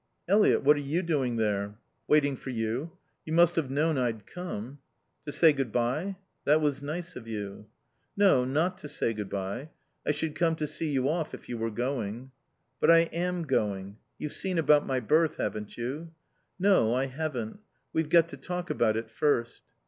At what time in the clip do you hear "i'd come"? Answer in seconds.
3.99-4.79